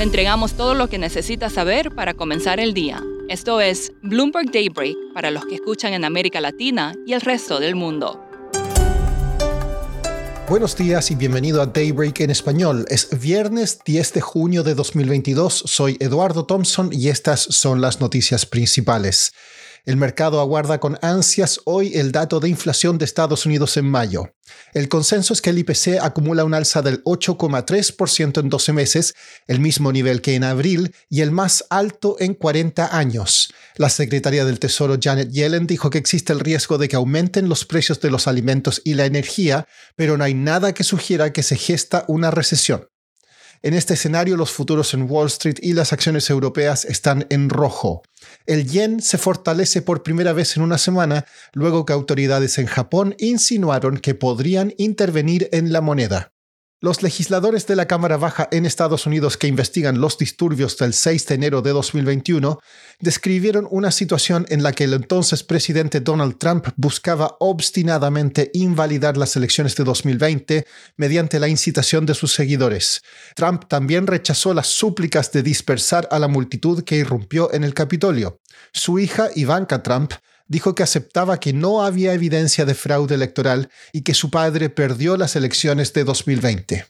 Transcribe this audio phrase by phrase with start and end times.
[0.00, 3.04] Le entregamos todo lo que necesita saber para comenzar el día.
[3.28, 7.74] Esto es Bloomberg Daybreak para los que escuchan en América Latina y el resto del
[7.74, 8.18] mundo.
[10.48, 12.86] Buenos días y bienvenido a Daybreak en español.
[12.88, 15.64] Es viernes 10 de junio de 2022.
[15.66, 19.34] Soy Eduardo Thompson y estas son las noticias principales.
[19.84, 24.34] El mercado aguarda con ansias hoy el dato de inflación de Estados Unidos en mayo.
[24.74, 29.14] El consenso es que el IPC acumula un alza del 8,3% en 12 meses,
[29.46, 33.52] el mismo nivel que en abril y el más alto en 40 años.
[33.76, 37.64] La secretaria del Tesoro Janet Yellen dijo que existe el riesgo de que aumenten los
[37.64, 39.66] precios de los alimentos y la energía,
[39.96, 42.88] pero no hay nada que sugiera que se gesta una recesión.
[43.62, 48.02] En este escenario, los futuros en Wall Street y las acciones europeas están en rojo.
[48.46, 53.14] El yen se fortalece por primera vez en una semana, luego que autoridades en Japón
[53.18, 56.32] insinuaron que podrían intervenir en la moneda.
[56.82, 61.26] Los legisladores de la Cámara Baja en Estados Unidos que investigan los disturbios del 6
[61.26, 62.58] de enero de 2021
[63.00, 69.36] describieron una situación en la que el entonces presidente Donald Trump buscaba obstinadamente invalidar las
[69.36, 73.02] elecciones de 2020 mediante la incitación de sus seguidores.
[73.36, 78.40] Trump también rechazó las súplicas de dispersar a la multitud que irrumpió en el Capitolio.
[78.72, 80.14] Su hija Ivanka Trump
[80.50, 85.16] dijo que aceptaba que no había evidencia de fraude electoral y que su padre perdió
[85.16, 86.86] las elecciones de 2020.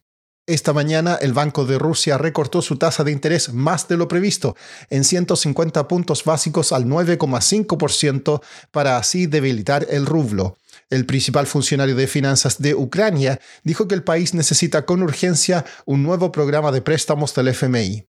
[0.46, 4.56] Esta mañana el Banco de Rusia recortó su tasa de interés más de lo previsto,
[4.88, 10.56] en 150 puntos básicos al 9,5% para así debilitar el rublo.
[10.88, 16.02] El principal funcionario de finanzas de Ucrania dijo que el país necesita con urgencia un
[16.02, 18.09] nuevo programa de préstamos del FMI.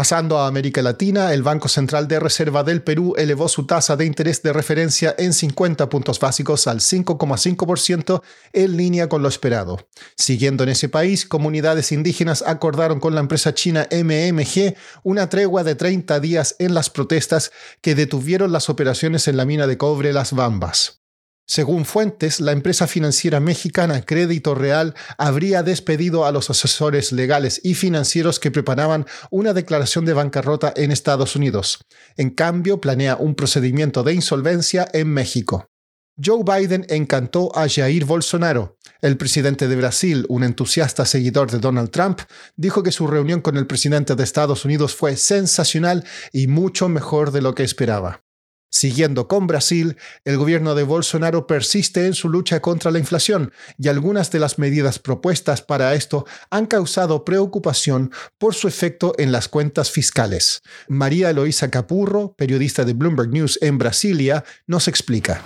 [0.00, 4.06] Pasando a América Latina, el Banco Central de Reserva del Perú elevó su tasa de
[4.06, 8.22] interés de referencia en 50 puntos básicos al 5,5%
[8.54, 9.90] en línea con lo esperado.
[10.16, 15.74] Siguiendo en ese país, comunidades indígenas acordaron con la empresa china MMG una tregua de
[15.74, 20.32] 30 días en las protestas que detuvieron las operaciones en la mina de cobre Las
[20.32, 20.99] Bambas.
[21.50, 27.74] Según fuentes, la empresa financiera mexicana Crédito Real habría despedido a los asesores legales y
[27.74, 31.84] financieros que preparaban una declaración de bancarrota en Estados Unidos.
[32.16, 35.66] En cambio, planea un procedimiento de insolvencia en México.
[36.24, 38.78] Joe Biden encantó a Jair Bolsonaro.
[39.02, 42.20] El presidente de Brasil, un entusiasta seguidor de Donald Trump,
[42.54, 47.32] dijo que su reunión con el presidente de Estados Unidos fue sensacional y mucho mejor
[47.32, 48.22] de lo que esperaba.
[48.70, 53.88] Siguiendo con Brasil, el gobierno de Bolsonaro persiste en su lucha contra la inflación y
[53.88, 59.48] algunas de las medidas propuestas para esto han causado preocupación por su efecto en las
[59.48, 60.62] cuentas fiscales.
[60.86, 65.42] María Eloísa Capurro, periodista de Bloomberg News en Brasilia, nos explica.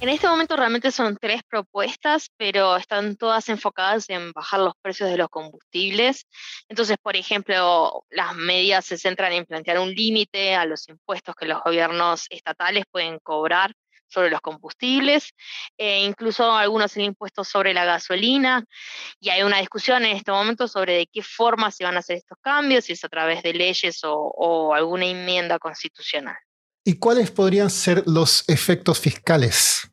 [0.00, 5.10] En este momento realmente son tres propuestas, pero están todas enfocadas en bajar los precios
[5.10, 6.24] de los combustibles.
[6.68, 11.46] Entonces, por ejemplo, las medidas se centran en plantear un límite a los impuestos que
[11.46, 13.72] los gobiernos estatales pueden cobrar
[14.06, 15.34] sobre los combustibles,
[15.76, 18.64] e incluso algunos el impuesto sobre la gasolina,
[19.20, 22.18] y hay una discusión en este momento sobre de qué forma se van a hacer
[22.18, 26.36] estos cambios, si es a través de leyes o, o alguna enmienda constitucional.
[26.88, 29.92] ¿Y cuáles podrían ser los efectos fiscales?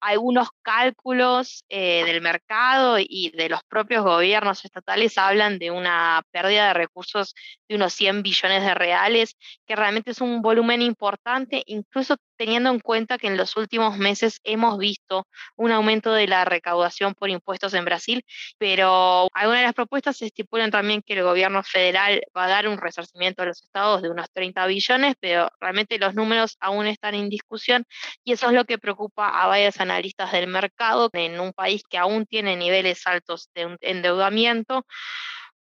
[0.00, 6.68] Algunos cálculos eh, del mercado y de los propios gobiernos estatales hablan de una pérdida
[6.68, 7.34] de recursos
[7.68, 12.80] de unos 100 billones de reales, que realmente es un volumen importante, incluso teniendo en
[12.80, 15.26] cuenta que en los últimos meses hemos visto
[15.56, 18.24] un aumento de la recaudación por impuestos en Brasil,
[18.56, 22.78] pero algunas de las propuestas estipulan también que el gobierno federal va a dar un
[22.78, 27.28] resarcimiento a los estados de unos 30 billones, pero realmente los números aún están en
[27.28, 27.84] discusión
[28.24, 31.98] y eso es lo que preocupa a varios analistas del mercado en un país que
[31.98, 34.86] aún tiene niveles altos de endeudamiento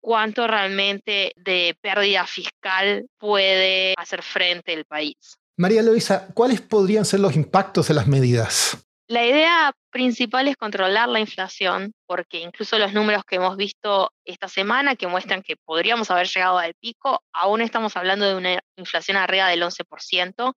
[0.01, 5.39] cuánto realmente de pérdida fiscal puede hacer frente el país.
[5.57, 8.79] María Luisa, ¿cuáles podrían ser los impactos de las medidas?
[9.09, 14.49] La idea principal es controlar la inflación, porque incluso los números que hemos visto esta
[14.49, 19.19] semana, que muestran que podríamos haber llegado al pico, aún estamos hablando de una inflación
[19.19, 20.55] arriba del 11%.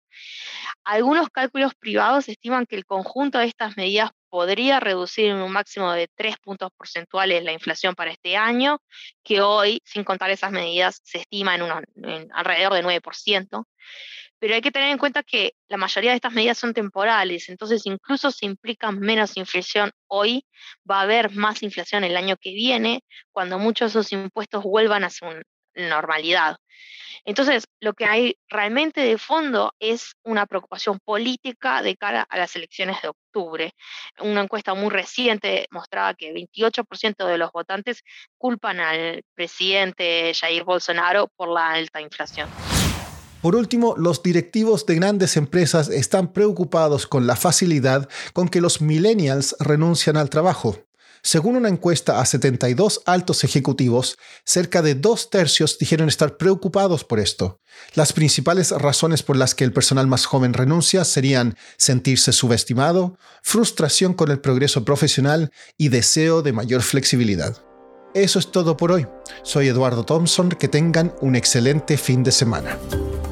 [0.86, 5.92] Algunos cálculos privados estiman que el conjunto de estas medidas podría reducir en un máximo
[5.92, 8.80] de 3 puntos porcentuales la inflación para este año,
[9.22, 11.64] que hoy, sin contar esas medidas, se estima en,
[12.06, 13.66] en alrededor de 9%
[14.40, 17.86] pero hay que tener en cuenta que la mayoría de estas medidas son temporales, entonces
[17.86, 20.46] incluso si implican menos inflación hoy,
[20.90, 25.04] va a haber más inflación el año que viene, cuando muchos de esos impuestos vuelvan
[25.04, 25.26] a su
[25.76, 26.58] normalidad.
[27.24, 32.56] Entonces, lo que hay realmente de fondo es una preocupación política de cara a las
[32.56, 33.74] elecciones de octubre.
[34.20, 38.04] Una encuesta muy reciente mostraba que 28% de los votantes
[38.38, 42.48] culpan al presidente Jair Bolsonaro por la alta inflación.
[43.46, 48.82] Por último, los directivos de grandes empresas están preocupados con la facilidad con que los
[48.82, 50.80] millennials renuncian al trabajo.
[51.22, 57.20] Según una encuesta a 72 altos ejecutivos, cerca de dos tercios dijeron estar preocupados por
[57.20, 57.60] esto.
[57.94, 64.16] Las principales razones por las que el personal más joven renuncia serían sentirse subestimado, frustración
[64.16, 67.56] con el progreso profesional y deseo de mayor flexibilidad.
[68.16, 69.06] Eso es todo por hoy.
[69.44, 72.80] Soy Eduardo Thompson, que tengan un excelente fin de semana.